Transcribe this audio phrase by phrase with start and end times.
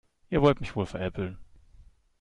[0.31, 1.37] Ihr wollt mich wohl veräppeln.